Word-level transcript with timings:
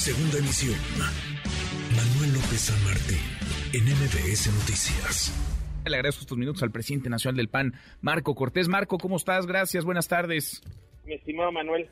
Segunda 0.00 0.38
emisión. 0.38 0.78
Manuel 1.94 2.32
López 2.32 2.58
San 2.58 2.84
Martín, 2.84 3.20
en 3.74 3.84
MBS 3.84 4.50
Noticias. 4.50 5.30
Le 5.84 5.94
agradezco 5.94 6.22
estos 6.22 6.38
minutos 6.38 6.62
al 6.62 6.70
presidente 6.70 7.10
nacional 7.10 7.36
del 7.36 7.48
PAN, 7.48 7.74
Marco 8.00 8.34
Cortés. 8.34 8.66
Marco, 8.68 8.96
¿cómo 8.96 9.16
estás? 9.16 9.46
Gracias, 9.46 9.84
buenas 9.84 10.08
tardes. 10.08 10.62
Mi 11.04 11.12
estimado 11.12 11.52
Manuel, 11.52 11.86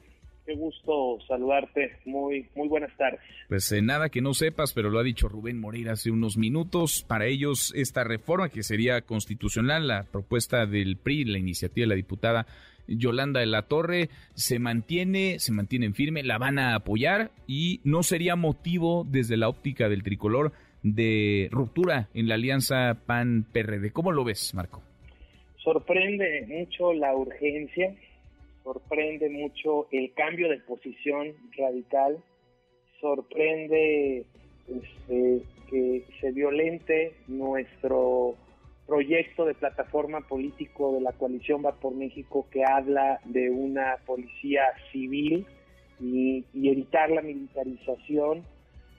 qué 0.47 0.54
gusto 0.54 1.19
saludarte. 1.29 1.99
Muy, 2.06 2.49
muy 2.54 2.69
buenas 2.69 2.97
tardes. 2.97 3.21
Pues 3.47 3.71
eh, 3.72 3.83
nada 3.83 4.09
que 4.09 4.22
no 4.22 4.33
sepas, 4.33 4.72
pero 4.72 4.88
lo 4.88 5.01
ha 5.01 5.04
dicho 5.04 5.29
Rubén 5.29 5.61
Moreira 5.61 5.93
hace 5.93 6.11
unos 6.11 6.38
minutos. 6.38 7.04
Para 7.06 7.27
ellos, 7.27 7.75
esta 7.77 8.04
reforma 8.04 8.49
que 8.49 8.63
sería 8.63 9.03
constitucional, 9.03 9.87
la 9.87 10.04
propuesta 10.04 10.65
del 10.65 10.97
PRI, 10.97 11.27
la 11.27 11.38
iniciativa 11.38 11.83
de 11.83 11.88
la 11.88 11.95
diputada 11.95 12.47
Yolanda 12.89 13.41
de 13.41 13.47
la 13.47 13.63
Torre, 13.63 14.09
se 14.35 14.59
mantiene, 14.59 15.38
se 15.38 15.53
mantienen 15.53 15.95
firme, 15.95 16.23
la 16.23 16.38
van 16.38 16.59
a 16.59 16.75
apoyar 16.75 17.30
y 17.47 17.80
no 17.84 18.02
sería 18.02 18.34
motivo 18.34 19.06
desde 19.09 19.37
la 19.37 19.48
óptica 19.48 19.88
del 19.88 20.02
tricolor 20.02 20.52
de 20.83 21.48
ruptura 21.51 22.09
en 22.15 22.29
la 22.29 22.34
alianza 22.34 22.98
PAN-PRD. 23.06 23.93
¿Cómo 23.93 24.12
lo 24.12 24.24
ves, 24.24 24.55
Marco? 24.55 24.82
Sorprende 25.56 26.46
mucho 26.48 26.93
la 26.93 27.15
urgencia, 27.15 27.95
sorprende 28.62 29.29
mucho 29.29 29.88
el 29.93 30.12
cambio 30.15 30.48
de 30.48 30.59
posición 30.60 31.34
radical, 31.57 32.18
sorprende 33.01 34.24
este, 34.68 35.43
que 35.70 36.05
se 36.20 36.32
violente 36.32 37.12
nuestro 37.27 38.37
proyecto 38.88 39.45
de 39.45 39.55
plataforma 39.55 40.23
político 40.23 40.95
de 40.95 41.02
la 41.02 41.12
coalición 41.12 41.62
Va 41.65 41.73
por 41.73 41.95
México 41.95 42.48
que 42.51 42.65
habla 42.65 43.20
de 43.27 43.51
una 43.51 43.98
policía 44.06 44.62
civil 44.91 45.46
y, 46.01 46.46
y 46.55 46.70
evitar 46.70 47.10
la 47.10 47.20
militarización. 47.20 48.45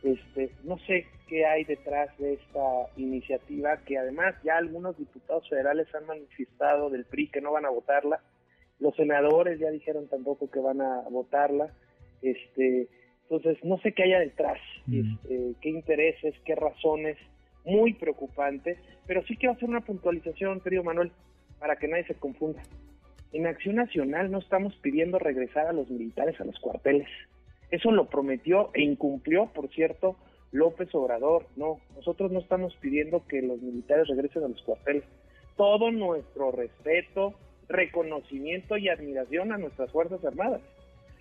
Este, 0.03 0.52
no 0.63 0.77
sé 0.86 1.08
qué 1.28 1.45
hay 1.47 1.63
detrás 1.63 2.16
de 2.19 2.33
esta 2.33 2.61
iniciativa 2.97 3.78
que 3.78 3.97
además 3.97 4.36
ya 4.44 4.58
algunos 4.58 4.95
diputados 4.95 5.50
federales 5.50 5.88
han 5.95 6.06
manifestado 6.06 6.91
del 6.91 7.06
PRI 7.06 7.31
que 7.31 7.41
no 7.41 7.52
van 7.52 7.66
a 7.66 7.72
votarla. 7.72 8.22
Los 8.80 8.95
senadores 8.95 9.59
ya 9.59 9.72
dijeron 9.72 10.08
tampoco 10.08 10.52
que 10.52 10.59
van 10.59 10.81
a 10.81 11.02
votarla. 11.09 11.73
Este, 12.22 12.88
entonces 13.23 13.58
no 13.63 13.80
sé 13.80 13.94
qué 13.94 14.03
haya 14.03 14.19
detrás, 14.19 14.59
este, 14.88 15.53
qué 15.61 15.69
intereses, 15.69 16.35
qué 16.45 16.53
razones 16.53 17.17
muy 17.65 17.93
preocupante, 17.93 18.77
pero 19.07 19.23
sí 19.25 19.35
quiero 19.35 19.53
hacer 19.53 19.69
una 19.69 19.81
puntualización, 19.81 20.59
querido 20.61 20.83
Manuel, 20.83 21.11
para 21.59 21.75
que 21.75 21.88
nadie 21.88 22.05
se 22.05 22.16
confunda. 22.16 22.61
En 23.31 23.45
Acción 23.45 23.75
Nacional 23.75 24.31
no 24.31 24.39
estamos 24.39 24.75
pidiendo 24.77 25.19
regresar 25.19 25.67
a 25.67 25.73
los 25.73 25.89
militares 25.89 26.39
a 26.41 26.45
los 26.45 26.59
cuarteles. 26.59 27.07
Eso 27.69 27.91
lo 27.91 28.09
prometió 28.09 28.71
e 28.73 28.81
incumplió, 28.81 29.47
por 29.53 29.69
cierto, 29.69 30.16
López 30.51 30.93
Obrador. 30.95 31.45
No, 31.55 31.79
nosotros 31.95 32.31
no 32.31 32.39
estamos 32.39 32.75
pidiendo 32.77 33.25
que 33.27 33.41
los 33.41 33.61
militares 33.61 34.07
regresen 34.07 34.44
a 34.44 34.47
los 34.47 34.61
cuarteles. 34.63 35.03
Todo 35.55 35.91
nuestro 35.91 36.51
respeto, 36.51 37.35
reconocimiento 37.67 38.77
y 38.77 38.89
admiración 38.89 39.51
a 39.51 39.57
nuestras 39.57 39.91
Fuerzas 39.91 40.23
Armadas. 40.25 40.61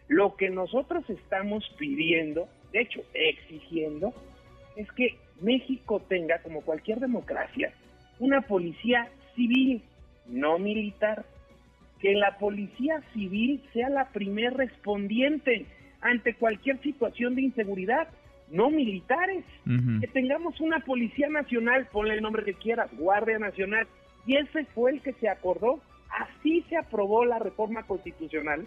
Lo 0.09 0.37
que 0.37 0.49
nosotros 0.49 1.05
estamos 1.11 1.65
pidiendo, 1.79 2.49
de 2.73 2.81
hecho, 2.81 3.03
exigiendo, 3.13 4.15
es 4.77 4.91
que 4.93 5.19
México 5.41 6.03
tenga, 6.09 6.39
como 6.43 6.63
cualquier 6.63 7.01
democracia, 7.01 7.73
una 8.19 8.41
policía 8.43 9.09
civil, 9.35 9.83
no 10.27 10.59
militar. 10.59 11.25
Que 12.01 12.15
la 12.15 12.39
policía 12.39 13.03
civil 13.13 13.61
sea 13.73 13.89
la 13.89 14.11
primer 14.11 14.55
respondiente 14.55 15.67
ante 16.01 16.35
cualquier 16.35 16.81
situación 16.81 17.35
de 17.35 17.43
inseguridad, 17.43 18.07
no 18.51 18.71
militares. 18.71 19.45
Que 20.01 20.07
tengamos 20.07 20.61
una 20.61 20.79
policía 20.81 21.29
nacional, 21.29 21.89
ponle 21.91 22.15
el 22.15 22.23
nombre 22.23 22.45
que 22.45 22.55
quieras, 22.55 22.89
Guardia 22.97 23.39
Nacional. 23.39 23.89
Y 24.27 24.37
ese 24.37 24.65
fue 24.67 24.93
el 24.93 25.03
que 25.03 25.13
se 25.15 25.29
acordó. 25.29 25.81
Así 26.09 26.65
se 26.69 26.77
aprobó 26.77 27.25
la 27.25 27.39
reforma 27.39 27.83
constitucional 27.83 28.67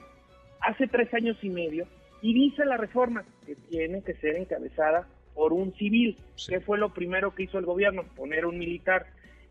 hace 0.59 0.87
tres 0.87 1.13
años 1.13 1.37
y 1.41 1.49
medio. 1.49 1.87
Y 2.21 2.33
dice 2.33 2.65
la 2.65 2.77
reforma 2.77 3.23
que 3.45 3.55
tiene 3.55 4.03
que 4.03 4.13
ser 4.15 4.35
encabezada 4.35 5.07
por 5.33 5.53
un 5.53 5.73
civil. 5.75 6.17
¿Qué 6.47 6.59
fue 6.59 6.77
lo 6.77 6.93
primero 6.93 7.33
que 7.33 7.43
hizo 7.43 7.57
el 7.57 7.65
gobierno? 7.65 8.03
Poner 8.15 8.45
un 8.45 8.57
militar. 8.57 9.07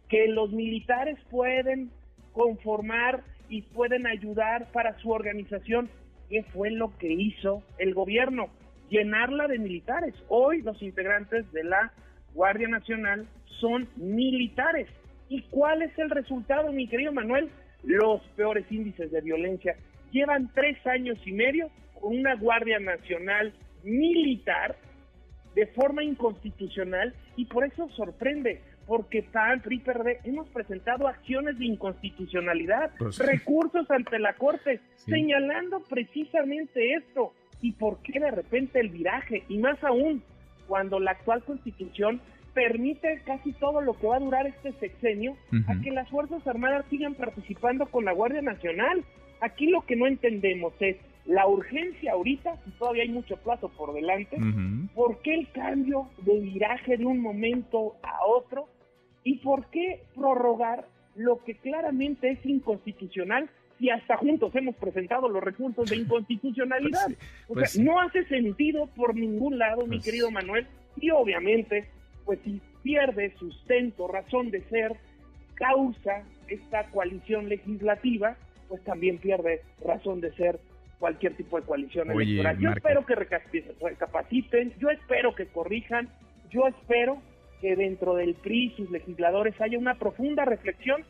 Que 0.08 0.28
los 0.28 0.52
militares 0.52 1.18
pueden 1.30 1.90
conformar 2.32 3.22
y 3.48 3.62
pueden 3.62 4.06
ayudar 4.06 4.70
para 4.72 4.98
su 4.98 5.10
organización. 5.10 5.88
¿Qué 6.28 6.42
fue 6.44 6.70
lo 6.70 6.96
que 6.98 7.12
hizo 7.12 7.62
el 7.78 7.94
gobierno? 7.94 8.48
Llenarla 8.88 9.48
de 9.48 9.58
militares. 9.58 10.14
Hoy 10.28 10.62
los 10.62 10.80
integrantes 10.82 11.50
de 11.52 11.64
la 11.64 11.92
Guardia 12.34 12.68
Nacional 12.68 13.26
son 13.60 13.88
militares. 13.96 14.88
¿Y 15.28 15.42
cuál 15.42 15.82
es 15.82 15.96
el 15.98 16.10
resultado, 16.10 16.72
mi 16.72 16.88
querido 16.88 17.12
Manuel? 17.12 17.50
Los 17.82 18.20
peores 18.36 18.64
índices 18.70 19.10
de 19.10 19.20
violencia. 19.20 19.76
Llevan 20.12 20.50
tres 20.54 20.84
años 20.86 21.18
y 21.24 21.32
medio 21.32 21.70
con 22.00 22.18
una 22.18 22.34
Guardia 22.34 22.78
Nacional 22.78 23.52
militar 23.84 24.76
de 25.54 25.66
forma 25.66 26.04
inconstitucional 26.04 27.14
y 27.36 27.46
por 27.46 27.64
eso 27.64 27.88
sorprende, 27.90 28.60
porque 28.86 29.22
PAN, 29.22 29.60
PRI, 29.60 29.78
PRD, 29.80 30.20
hemos 30.24 30.48
presentado 30.48 31.08
acciones 31.08 31.58
de 31.58 31.66
inconstitucionalidad, 31.66 32.90
pues 32.98 33.18
recursos 33.18 33.90
ante 33.90 34.18
la 34.18 34.34
Corte, 34.34 34.80
señalando 34.96 35.80
precisamente 35.88 36.94
esto. 36.94 37.32
¿Y 37.62 37.72
por 37.72 37.98
qué 38.02 38.18
de 38.18 38.30
repente 38.30 38.80
el 38.80 38.88
viraje? 38.88 39.44
Y 39.48 39.58
más 39.58 39.82
aún, 39.84 40.22
cuando 40.66 40.98
la 40.98 41.10
actual 41.12 41.44
constitución 41.44 42.20
permite 42.54 43.20
casi 43.24 43.52
todo 43.52 43.80
lo 43.80 43.94
que 43.94 44.06
va 44.06 44.16
a 44.16 44.20
durar 44.20 44.46
este 44.46 44.72
sexenio 44.72 45.36
a 45.68 45.80
que 45.80 45.90
las 45.90 46.08
Fuerzas 46.08 46.44
Armadas 46.46 46.84
sigan 46.90 47.14
participando 47.14 47.86
con 47.86 48.04
la 48.04 48.12
Guardia 48.12 48.42
Nacional. 48.42 49.04
Aquí 49.40 49.66
lo 49.66 49.82
que 49.82 49.96
no 49.96 50.06
entendemos 50.06 50.72
es 50.80 50.96
la 51.30 51.46
urgencia 51.46 52.12
ahorita, 52.12 52.56
si 52.64 52.72
todavía 52.72 53.04
hay 53.04 53.08
mucho 53.08 53.36
plazo 53.36 53.68
por 53.68 53.94
delante, 53.94 54.36
¿por 54.96 55.22
qué 55.22 55.34
el 55.34 55.48
cambio 55.52 56.08
de 56.22 56.40
viraje 56.40 56.96
de 56.96 57.06
un 57.06 57.20
momento 57.20 57.94
a 58.02 58.26
otro? 58.26 58.66
¿Y 59.22 59.38
por 59.38 59.66
qué 59.66 60.02
prorrogar 60.16 60.88
lo 61.14 61.38
que 61.44 61.54
claramente 61.54 62.32
es 62.32 62.44
inconstitucional 62.44 63.48
si 63.78 63.90
hasta 63.90 64.16
juntos 64.16 64.52
hemos 64.56 64.74
presentado 64.74 65.28
los 65.28 65.40
recursos 65.40 65.88
de 65.88 65.98
inconstitucionalidad? 65.98 67.06
o 67.48 67.54
sea, 67.54 67.54
pues 67.54 67.78
no 67.78 68.00
hace 68.00 68.24
sentido 68.24 68.88
por 68.96 69.14
ningún 69.14 69.56
lado, 69.56 69.82
mi 69.82 69.98
pues 69.98 70.06
querido 70.06 70.32
Manuel, 70.32 70.66
y 70.96 71.10
obviamente, 71.10 71.86
pues 72.24 72.40
si 72.42 72.60
pierde 72.82 73.32
sustento, 73.38 74.08
razón 74.08 74.50
de 74.50 74.62
ser, 74.62 74.96
causa 75.54 76.24
esta 76.48 76.90
coalición 76.90 77.48
legislativa, 77.48 78.36
pues 78.68 78.82
también 78.82 79.18
pierde 79.18 79.60
razón 79.84 80.20
de 80.20 80.32
ser 80.32 80.58
cualquier 81.00 81.34
tipo 81.34 81.58
de 81.58 81.66
coalición 81.66 82.10
electoral. 82.10 82.58
Yo 82.58 82.70
espero 82.70 83.04
que 83.04 83.14
recapaciten, 83.16 84.74
yo 84.78 84.90
espero 84.90 85.34
que 85.34 85.46
corrijan, 85.46 86.08
yo 86.50 86.68
espero 86.68 87.20
que 87.60 87.74
dentro 87.74 88.14
del 88.14 88.34
PRI 88.34 88.74
sus 88.76 88.90
legisladores 88.90 89.60
haya 89.60 89.78
una 89.78 89.94
profunda 89.94 90.44
reflexión 90.44 91.02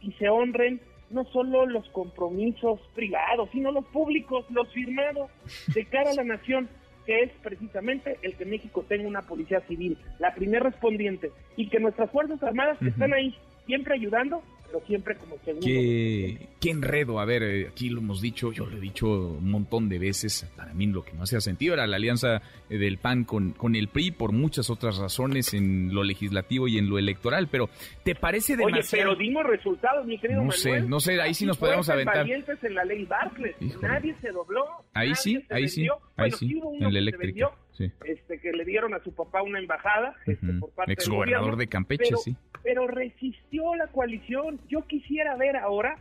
y 0.00 0.12
se 0.12 0.28
honren 0.28 0.80
no 1.10 1.24
solo 1.24 1.66
los 1.66 1.88
compromisos 1.88 2.78
privados, 2.94 3.48
sino 3.50 3.72
los 3.72 3.86
públicos, 3.86 4.44
los 4.50 4.70
firmados 4.72 5.30
de 5.74 5.84
cara 5.86 6.10
a 6.10 6.14
la 6.14 6.24
nación, 6.24 6.68
que 7.06 7.22
es 7.22 7.30
precisamente 7.42 8.18
el 8.20 8.36
que 8.36 8.44
México 8.44 8.84
tenga 8.86 9.08
una 9.08 9.22
policía 9.22 9.60
civil, 9.62 9.96
la 10.18 10.34
primer 10.34 10.62
respondiente, 10.62 11.32
y 11.56 11.68
que 11.70 11.80
nuestras 11.80 12.10
Fuerzas 12.10 12.42
Armadas 12.42 12.78
que 12.78 12.88
están 12.88 13.14
ahí 13.14 13.34
siempre 13.64 13.94
ayudando, 13.94 14.42
pero 14.68 14.84
siempre 14.86 15.16
como 15.16 15.38
segundo. 15.44 15.66
¿Qué, 15.66 16.48
qué 16.60 16.70
enredo, 16.70 17.20
a 17.20 17.24
ver, 17.24 17.42
eh, 17.42 17.68
aquí 17.68 17.88
lo 17.88 18.00
hemos 18.00 18.20
dicho, 18.20 18.52
yo 18.52 18.66
lo 18.66 18.76
he 18.76 18.80
dicho 18.80 19.06
un 19.08 19.50
montón 19.50 19.88
de 19.88 19.98
veces, 19.98 20.50
para 20.56 20.74
mí 20.74 20.86
lo 20.86 21.02
que 21.02 21.12
no 21.14 21.22
hacía 21.22 21.40
sentido 21.40 21.74
era 21.74 21.86
la 21.86 21.96
alianza 21.96 22.42
eh, 22.68 22.78
del 22.78 22.98
PAN 22.98 23.24
con, 23.24 23.52
con 23.52 23.74
el 23.74 23.88
PRI 23.88 24.10
por 24.10 24.32
muchas 24.32 24.68
otras 24.70 24.98
razones 24.98 25.54
en 25.54 25.94
lo 25.94 26.04
legislativo 26.04 26.68
y 26.68 26.78
en 26.78 26.88
lo 26.88 26.98
electoral, 26.98 27.48
pero 27.50 27.70
¿te 28.04 28.14
parece 28.14 28.56
demasiado? 28.56 29.10
Oye, 29.10 29.16
pero 29.16 29.16
dimos 29.16 29.46
resultados, 29.46 30.06
mi 30.06 30.18
querido 30.18 30.44
No 30.44 30.52
sé, 30.52 30.82
no 30.82 31.00
sé, 31.00 31.20
ahí 31.20 31.34
sí 31.34 31.46
nos 31.46 31.56
podemos 31.56 31.88
aventar. 31.88 32.26
en 32.28 32.74
la 32.74 32.84
ley 32.84 33.04
Barclay, 33.04 33.54
nadie 33.80 34.14
se 34.20 34.30
dobló. 34.30 34.64
Ahí 34.92 35.14
sí, 35.14 35.42
ahí 35.50 35.68
sí, 35.68 35.88
ahí 36.16 36.30
sí, 36.30 36.60
en 36.78 36.86
el 36.86 36.96
eléctrico. 36.96 37.54
Este, 37.78 38.40
que 38.40 38.50
le 38.50 38.64
dieron 38.64 38.92
a 38.92 38.98
su 39.04 39.14
papá 39.14 39.40
una 39.40 39.60
embajada 39.60 40.12
este, 40.26 40.52
por 40.58 40.70
parte 40.70 40.94
Ex 40.94 41.08
gobernador 41.08 41.56
de 41.56 41.68
Campeche, 41.68 42.16
sí 42.16 42.36
pero 42.62 42.86
resistió 42.86 43.74
la 43.76 43.88
coalición. 43.88 44.60
Yo 44.68 44.82
quisiera 44.86 45.36
ver 45.36 45.56
ahora, 45.56 45.96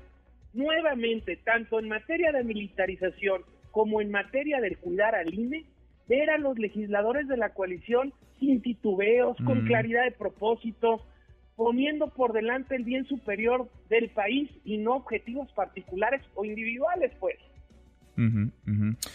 nuevamente, 0.54 1.38
tanto 1.38 1.80
en 1.80 1.88
materia 1.88 2.32
de 2.32 2.44
militarización 2.44 3.42
como 3.72 4.02
en 4.02 4.12
materia 4.12 4.60
de 4.60 4.76
cuidar 4.76 5.16
al 5.16 5.34
INE, 5.34 5.66
ver 6.08 6.30
a 6.30 6.38
los 6.38 6.58
legisladores 6.58 7.28
de 7.28 7.38
la 7.38 7.54
coalición 7.54 8.14
sin 8.40 8.62
titubeos, 8.62 9.38
con 9.46 9.66
claridad 9.66 10.04
de 10.04 10.12
propósito, 10.12 11.06
poniendo 11.56 12.10
por 12.10 12.34
delante 12.34 12.76
el 12.76 12.84
bien 12.84 13.06
superior 13.06 13.70
del 13.90 14.10
país 14.12 14.50
y 14.64 14.78
no 14.78 14.96
objetivos 14.96 15.52
particulares 15.54 16.22
o 16.36 16.46
individuales, 16.46 17.12
pues. 17.20 17.36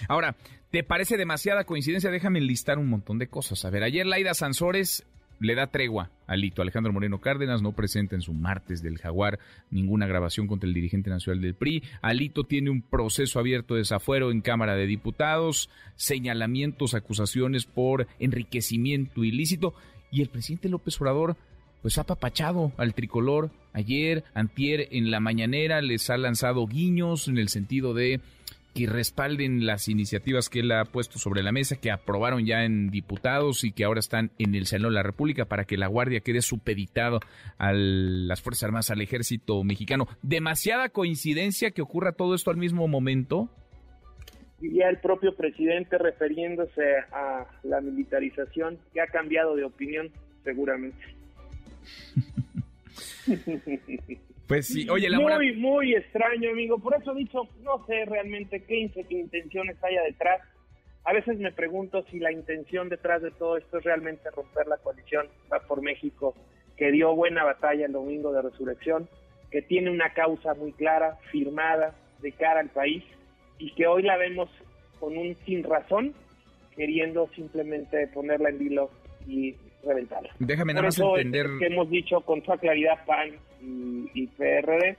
Ahora, 0.09 0.37
¿te 0.71 0.85
parece 0.85 1.17
demasiada 1.17 1.65
coincidencia? 1.65 2.11
Déjame 2.11 2.39
enlistar 2.39 2.79
un 2.79 2.89
montón 2.89 3.19
de 3.19 3.29
cosas. 3.29 3.65
A 3.65 3.71
ver, 3.71 3.83
ayer 3.83 4.07
Laida 4.07 4.35
Sansores 4.35 5.07
le 5.43 5.55
da 5.55 5.67
tregua 5.67 6.11
a 6.27 6.37
Lito. 6.37 6.63
Alejandro 6.63 6.93
Moreno 6.93 7.21
Cárdenas 7.21 7.63
no 7.63 7.73
presenta 7.73 8.15
en 8.15 8.23
su 8.23 8.33
martes 8.33 8.83
del 8.83 8.99
Jaguar 8.99 9.39
ninguna 9.71 10.07
grabación 10.07 10.47
contra 10.47 10.69
el 10.69 10.75
dirigente 10.75 11.11
nacional 11.11 11.43
del 11.43 11.55
PRI. 11.55 11.83
Alito 12.01 12.45
tiene 12.45 12.71
un 12.71 12.83
proceso 12.83 13.39
abierto 13.39 13.75
de 13.75 13.81
desafuero 13.81 14.31
en 14.31 14.41
Cámara 14.41 14.77
de 14.77 14.87
Diputados, 14.87 15.69
señalamientos, 15.97 16.95
acusaciones 16.95 17.67
por 17.67 18.07
enriquecimiento 18.19 19.25
ilícito. 19.25 19.75
Y 20.11 20.23
el 20.23 20.29
presidente 20.29 20.69
López 20.69 21.01
Obrador 21.01 21.37
pues 21.83 21.99
ha 21.99 22.05
papachado 22.05 22.73
al 22.77 22.95
tricolor 22.95 23.51
ayer, 23.73 24.25
antier, 24.35 24.89
en 24.93 25.11
la 25.11 25.19
mañanera, 25.19 25.83
les 25.83 26.09
ha 26.11 26.17
lanzado 26.17 26.67
guiños 26.69 27.27
en 27.27 27.39
el 27.39 27.49
sentido 27.49 27.93
de 27.93 28.21
que 28.75 28.87
respalden 28.87 29.67
las 29.67 29.89
iniciativas 29.89 30.49
que 30.49 30.61
él 30.61 30.73
ha 30.73 30.85
puesto 30.85 31.19
sobre 31.19 31.43
la 31.43 31.53
mesa, 31.53 31.81
que 31.81 31.91
aprobaron 31.91 32.47
ya 32.47 32.65
en 32.65 32.91
diputados 32.91 33.65
y 33.65 33.73
que 33.73 33.85
ahora 33.85 34.01
están 34.01 34.31
en 34.39 34.55
el 34.55 34.67
Senado 34.67 34.89
de 34.89 34.95
la 34.95 35.03
República 35.03 35.45
para 35.45 35.65
que 35.65 35.77
la 35.77 35.89
Guardia 35.89 36.21
quede 36.21 36.43
supeditado 36.43 37.21
a 37.59 37.73
las 37.73 38.41
Fuerzas 38.41 38.65
Armadas, 38.65 38.91
al 38.91 39.01
ejército 39.01 39.63
mexicano. 39.65 40.07
¿Demasiada 40.23 40.89
coincidencia 40.89 41.71
que 41.73 41.83
ocurra 41.83 42.13
todo 42.13 42.35
esto 42.35 42.51
al 42.51 42.57
mismo 42.57 42.89
momento? 42.89 43.51
Diría 44.61 44.89
el 44.89 44.99
propio 44.99 45.35
presidente 45.35 45.99
refiriéndose 45.99 46.99
a 47.13 47.47
la 47.65 47.81
militarización, 47.81 48.79
que 48.95 49.01
ha 49.01 49.07
cambiado 49.09 49.57
de 49.57 49.65
opinión 49.65 50.11
seguramente. 50.45 51.05
Pues 54.53 54.67
sí, 54.67 54.87
oye, 54.91 55.09
la 55.09 55.19
Muy, 55.19 55.57
muy 55.57 55.95
extraño, 55.95 56.51
amigo. 56.51 56.79
Por 56.79 56.95
eso 56.95 57.13
he 57.13 57.21
dicho, 57.21 57.49
no 57.63 57.87
sé 57.87 58.05
realmente 58.05 58.63
qué 58.63 58.87
intenciones 59.09 59.83
haya 59.83 60.03
detrás. 60.03 60.43
A 61.05 61.15
veces 61.15 61.39
me 61.39 61.53
pregunto 61.53 62.05
si 62.11 62.19
la 62.19 62.31
intención 62.31 62.91
detrás 62.91 63.23
de 63.23 63.31
todo 63.31 63.57
esto 63.57 63.79
es 63.79 63.85
realmente 63.85 64.31
romper 64.31 64.67
la 64.67 64.77
coalición 64.77 65.27
Va 65.51 65.61
por 65.61 65.81
México, 65.81 66.35
que 66.77 66.93
dio 66.93 67.17
buena 67.17 67.45
batalla 67.45 67.87
el 67.87 67.93
domingo 67.93 68.31
de 68.31 68.43
resurrección, 68.43 69.09
que 69.51 69.63
tiene 69.63 69.91
una 69.91 70.13
causa 70.13 70.53
muy 70.53 70.73
clara, 70.73 71.17
firmada, 71.31 71.95
de 72.21 72.33
cara 72.33 72.61
al 72.61 72.69
país, 72.69 73.03
y 73.57 73.73
que 73.73 73.87
hoy 73.87 74.03
la 74.03 74.19
vemos 74.19 74.51
con 75.01 75.17
un 75.17 75.35
sin 75.47 75.65
razón, 75.65 76.13
queriendo 76.77 77.27
simplemente 77.35 78.07
ponerla 78.09 78.51
en 78.51 78.59
vilo 78.59 78.91
y 79.27 79.57
reventarla. 79.85 80.31
Déjame 80.39 80.75
nada 80.75 80.87
más 80.87 80.99
entender. 80.99 81.47
que 81.59 81.67
hemos 81.67 81.91
dicho 81.91 82.21
con 82.21 82.43
toda 82.43 82.59
claridad 82.59 83.05
PAN 83.07 83.31
y, 84.15 84.27
PRD 84.27 84.97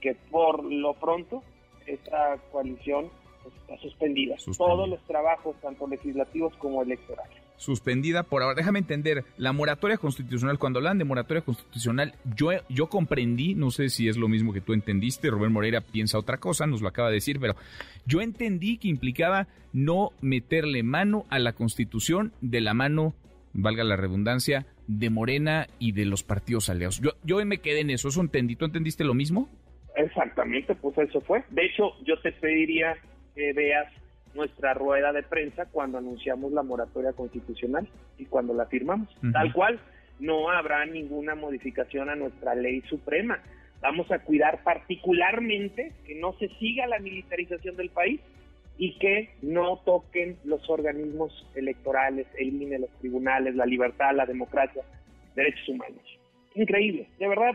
que 0.00 0.14
por 0.30 0.64
lo 0.64 0.94
pronto 0.94 1.42
esta 1.86 2.36
coalición 2.50 3.10
está 3.60 3.78
suspendida. 3.78 4.36
Todos 4.56 4.88
los 4.88 5.00
trabajos, 5.06 5.56
tanto 5.60 5.86
legislativos 5.86 6.54
como 6.56 6.82
electorales. 6.82 7.36
Suspendida 7.56 8.22
por 8.22 8.42
ahora. 8.42 8.54
Déjame 8.54 8.80
entender, 8.80 9.24
la 9.38 9.52
moratoria 9.52 9.96
constitucional, 9.96 10.58
cuando 10.58 10.78
hablan 10.78 10.98
de 10.98 11.04
moratoria 11.04 11.42
constitucional, 11.42 12.14
yo, 12.36 12.50
yo 12.68 12.88
comprendí, 12.88 13.54
no 13.54 13.70
sé 13.70 13.88
si 13.88 14.08
es 14.08 14.18
lo 14.18 14.28
mismo 14.28 14.52
que 14.52 14.60
tú 14.60 14.74
entendiste, 14.74 15.30
Rubén 15.30 15.52
Moreira 15.52 15.80
piensa 15.80 16.18
otra 16.18 16.36
cosa, 16.36 16.66
nos 16.66 16.82
lo 16.82 16.88
acaba 16.88 17.08
de 17.08 17.14
decir, 17.14 17.40
pero 17.40 17.54
yo 18.04 18.20
entendí 18.20 18.76
que 18.76 18.88
implicaba 18.88 19.48
no 19.72 20.10
meterle 20.20 20.82
mano 20.82 21.24
a 21.30 21.38
la 21.38 21.54
constitución 21.54 22.32
de 22.42 22.60
la 22.60 22.74
mano 22.74 23.14
valga 23.56 23.84
la 23.84 23.96
redundancia, 23.96 24.66
de 24.86 25.10
Morena 25.10 25.66
y 25.78 25.92
de 25.92 26.04
los 26.04 26.22
partidos 26.22 26.68
aliados. 26.68 27.00
Yo, 27.00 27.12
yo 27.24 27.44
me 27.44 27.58
quedé 27.58 27.80
en 27.80 27.90
eso, 27.90 28.08
¿eso 28.08 28.20
entendí? 28.20 28.56
¿Tú 28.56 28.64
entendiste 28.64 29.04
lo 29.04 29.14
mismo? 29.14 29.48
Exactamente, 29.96 30.74
pues 30.74 30.96
eso 30.98 31.20
fue. 31.22 31.42
De 31.50 31.64
hecho, 31.64 31.92
yo 32.04 32.20
te 32.20 32.32
pediría 32.32 32.96
que 33.34 33.52
veas 33.52 33.90
nuestra 34.34 34.74
rueda 34.74 35.12
de 35.12 35.22
prensa 35.22 35.66
cuando 35.66 35.98
anunciamos 35.98 36.52
la 36.52 36.62
moratoria 36.62 37.12
constitucional 37.14 37.88
y 38.18 38.26
cuando 38.26 38.52
la 38.52 38.66
firmamos. 38.66 39.08
Tal 39.32 39.52
cual, 39.52 39.80
no 40.20 40.50
habrá 40.50 40.84
ninguna 40.84 41.34
modificación 41.34 42.10
a 42.10 42.16
nuestra 42.16 42.54
ley 42.54 42.82
suprema. 42.82 43.40
Vamos 43.80 44.10
a 44.10 44.18
cuidar 44.18 44.62
particularmente 44.62 45.92
que 46.06 46.14
no 46.14 46.34
se 46.38 46.48
siga 46.58 46.86
la 46.86 46.98
militarización 46.98 47.76
del 47.76 47.90
país 47.90 48.20
y 48.78 48.98
que 48.98 49.30
no 49.42 49.78
toquen 49.84 50.36
los 50.44 50.68
organismos 50.68 51.46
electorales, 51.54 52.26
el 52.38 52.62
INE, 52.62 52.78
los 52.80 52.90
tribunales, 52.98 53.54
la 53.54 53.66
libertad, 53.66 54.14
la 54.14 54.26
democracia, 54.26 54.82
derechos 55.34 55.68
humanos. 55.68 56.02
Increíble, 56.54 57.08
de 57.18 57.28
verdad, 57.28 57.52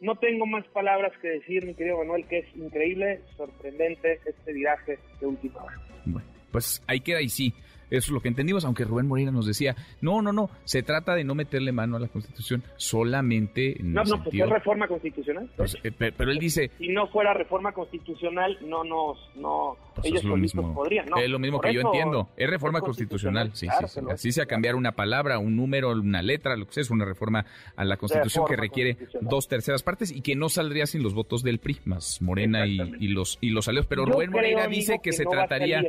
no 0.00 0.16
tengo 0.16 0.46
más 0.46 0.66
palabras 0.68 1.12
que 1.20 1.28
decir, 1.28 1.64
mi 1.64 1.74
querido 1.74 1.98
Manuel, 1.98 2.26
que 2.26 2.38
es 2.38 2.56
increíble, 2.56 3.20
sorprendente 3.36 4.20
este 4.26 4.52
viraje 4.52 4.98
de 5.20 5.26
última 5.26 5.62
hora. 5.62 5.80
Bueno, 6.04 6.28
pues 6.50 6.82
ahí 6.86 7.00
queda 7.00 7.22
y 7.22 7.28
sí. 7.28 7.54
Eso 7.88 8.06
es 8.06 8.10
lo 8.10 8.20
que 8.20 8.28
entendimos, 8.28 8.64
aunque 8.64 8.84
Rubén 8.84 9.06
Moreira 9.06 9.30
nos 9.30 9.46
decía, 9.46 9.76
no, 10.00 10.20
no, 10.20 10.32
no, 10.32 10.50
se 10.64 10.82
trata 10.82 11.14
de 11.14 11.22
no 11.22 11.34
meterle 11.34 11.70
mano 11.70 11.96
a 11.96 12.00
la 12.00 12.08
Constitución 12.08 12.64
solamente 12.76 13.80
en 13.80 13.92
No, 13.92 14.02
no, 14.02 14.24
pues 14.24 14.34
es 14.34 14.48
reforma 14.48 14.88
constitucional. 14.88 15.48
Pues, 15.56 15.76
eh, 15.84 15.92
pero, 15.92 16.32
él 16.32 16.38
dice... 16.38 16.70
Si 16.78 16.88
no 16.88 17.06
fuera 17.08 17.32
reforma 17.32 17.72
constitucional, 17.72 18.58
no 18.62 18.82
nos... 18.82 19.18
No, 19.36 19.76
pues 19.94 20.08
ellos 20.08 20.24
lo 20.24 20.36
mismo, 20.36 20.74
podrían, 20.74 21.06
¿no? 21.06 21.16
Es 21.16 21.30
lo 21.30 21.38
mismo 21.38 21.60
que 21.60 21.72
yo 21.72 21.80
entiendo, 21.82 22.28
es 22.36 22.50
reforma 22.50 22.80
constitucional, 22.80 23.52
sí, 23.54 23.68
sí, 23.68 23.86
sí. 23.86 24.00
Así 24.10 24.32
sea 24.32 24.46
cambiar 24.46 24.74
una 24.74 24.92
palabra, 24.92 25.38
un 25.38 25.54
número, 25.54 25.92
una 25.92 26.22
letra, 26.22 26.56
lo 26.56 26.66
que 26.66 26.72
sea, 26.72 26.82
es 26.82 26.90
una 26.90 27.04
reforma 27.04 27.46
a 27.76 27.84
la 27.84 27.96
Constitución 27.96 28.46
que 28.46 28.56
requiere 28.56 28.96
dos 29.20 29.46
terceras 29.46 29.82
partes 29.82 30.10
y 30.10 30.22
que 30.22 30.34
no 30.34 30.48
saldría 30.48 30.86
sin 30.86 31.02
los 31.02 31.14
votos 31.14 31.42
del 31.42 31.58
PRI, 31.58 31.78
más 31.84 32.20
Morena 32.20 32.66
y, 32.66 33.08
los, 33.08 33.38
y 33.40 33.50
los 33.50 33.68
aliados. 33.68 33.86
Pero 33.86 34.04
Rubén 34.04 34.30
Moreira 34.30 34.66
dice 34.66 34.98
que, 35.02 35.12
se 35.12 35.24
trataría 35.24 35.82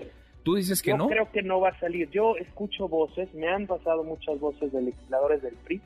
¿Tú 0.48 0.56
dices 0.56 0.82
que 0.82 0.92
Yo 0.92 0.98
no? 0.98 1.10
creo 1.10 1.30
que 1.30 1.42
no 1.42 1.60
va 1.60 1.72
a 1.72 1.80
salir. 1.82 2.10
Yo 2.10 2.38
escucho 2.38 2.88
voces, 2.88 3.28
me 3.34 3.50
han 3.50 3.68
pasado 3.68 4.06
muchas 4.06 4.40
voces 4.40 4.72
de 4.72 4.82
legisladores 4.82 5.42
del 5.42 5.56
PRI, 5.56 5.82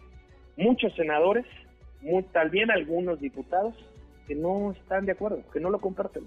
muchos 0.56 0.94
senadores, 0.94 1.48
muy, 2.00 2.22
tal 2.26 2.52
vez 2.52 2.70
algunos 2.70 3.20
diputados, 3.20 3.74
que 4.28 4.36
no 4.36 4.74
están 4.74 5.08
de 5.08 5.14
acuerdo, 5.14 5.42
que 5.52 5.60
no 5.60 5.72
lo 5.72 5.80
comparten. 5.82 6.26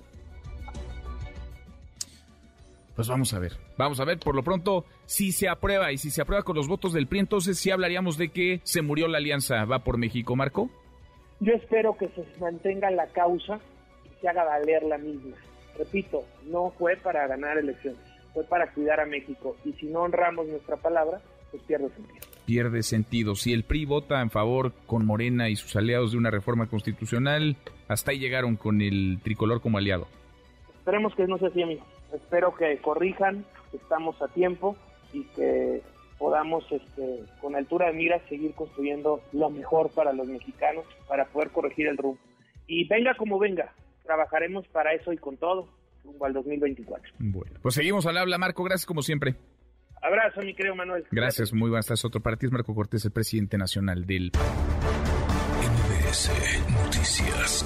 Pues 2.97 3.07
vamos 3.07 3.33
a 3.35 3.39
ver, 3.39 3.53
vamos 3.79 4.01
a 4.01 4.05
ver, 4.05 4.19
por 4.19 4.35
lo 4.35 4.43
pronto, 4.43 4.85
si 5.07 5.31
se 5.31 5.49
aprueba 5.49 5.93
y 5.93 5.97
si 5.99 6.11
se 6.11 6.21
aprueba 6.21 6.43
con 6.43 6.57
los 6.57 6.67
votos 6.67 6.93
del 6.93 7.07
PRI, 7.07 7.21
entonces 7.21 7.57
sí 7.57 7.71
hablaríamos 7.71 8.19
de 8.19 8.31
que 8.31 8.61
se 8.65 8.83
murió 8.83 9.07
la 9.07 9.19
alianza 9.19 9.65
Va 9.65 9.85
por 9.85 9.97
México, 9.97 10.35
Marco. 10.35 10.71
Yo 11.39 11.53
espero 11.53 11.97
que 11.97 12.09
se 12.09 12.27
mantenga 12.41 12.91
la 12.91 13.07
causa 13.07 13.61
y 14.05 14.21
se 14.21 14.29
haga 14.29 14.43
valer 14.43 14.83
la 14.83 14.99
misma. 14.99 15.37
Repito, 15.79 16.25
no 16.47 16.73
fue 16.77 16.97
para 16.97 17.29
ganar 17.29 17.59
elecciones 17.59 18.14
fue 18.35 18.45
para 18.45 18.71
cuidar 18.73 19.01
a 19.01 19.07
México. 19.07 19.57
Y 19.65 19.73
si 19.75 19.87
no 19.87 20.03
honramos 20.03 20.47
nuestra 20.47 20.77
palabra, 20.77 21.20
pues 21.51 21.63
pierde 21.63 21.89
sentido. 21.91 22.27
Pierde 22.44 22.82
sentido. 22.82 23.35
Si 23.37 23.53
el 23.53 23.63
PRI 23.63 23.87
vota 23.87 24.20
en 24.20 24.29
favor 24.29 24.73
con 24.87 25.06
Morena 25.06 25.49
y 25.49 25.56
sus 25.56 25.75
aliados 25.77 26.13
de 26.13 26.19
una 26.19 26.31
reforma 26.31 26.67
constitucional, 26.67 27.56
hasta 27.89 28.11
ahí 28.11 28.19
llegaron 28.19 28.56
con 28.56 28.82
el 28.82 29.20
tricolor 29.23 29.63
como 29.63 29.79
aliado. 29.79 30.08
Esperemos 30.75 31.15
que 31.15 31.27
no 31.27 31.39
sea 31.39 31.49
así, 31.49 31.63
amigo. 31.63 31.85
Espero 32.13 32.55
que 32.55 32.77
corrijan, 32.79 33.44
que 33.70 33.79
estamos 33.79 34.20
a 34.20 34.29
tiempo 34.29 34.77
y 35.13 35.23
que 35.37 35.81
podamos, 36.19 36.65
este, 36.70 37.20
con 37.41 37.55
altura 37.55 37.87
de 37.87 37.94
miras, 37.94 38.23
seguir 38.29 38.53
construyendo 38.55 39.20
lo 39.32 39.49
mejor 39.51 39.91
para 39.91 40.13
los 40.13 40.27
mexicanos, 40.27 40.85
para 41.08 41.27
poder 41.27 41.51
corregir 41.51 41.87
el 41.87 41.97
rumbo. 41.97 42.19
Y 42.67 42.87
venga 42.89 43.15
como 43.15 43.39
venga, 43.39 43.73
trabajaremos 44.05 44.67
para 44.69 44.93
eso 44.93 45.13
y 45.13 45.17
con 45.17 45.37
todo 45.37 45.69
rumbo 46.05 46.27
al 46.27 46.32
2024. 46.34 47.15
Bueno, 47.19 47.58
pues 47.63 47.75
seguimos 47.75 48.06
al 48.06 48.17
habla, 48.19 48.39
Marco. 48.39 48.63
Gracias 48.63 48.87
como 48.87 49.03
siempre. 49.03 49.34
Abrazo, 50.03 50.43
mi 50.43 50.55
querido 50.55 50.75
Manuel. 50.75 51.05
Gracias, 51.11 51.53
muy 51.53 51.70
buenas 51.70 51.87
tardes. 51.87 52.05
Otro 52.05 52.20
para 52.20 52.37
ti 52.37 52.46
es 52.46 52.53
Marco 52.53 52.75
Cortés, 52.75 53.05
el 53.06 53.13
presidente 53.13 53.56
nacional 53.56 54.05
del 54.05 54.31
NBS 55.63 56.31
Noticias. 56.70 57.65